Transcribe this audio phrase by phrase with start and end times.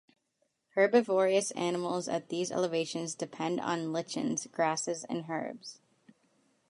[0.69, 5.79] Herbivorous animals at these elevations depend on lichens, grasses, and herbs.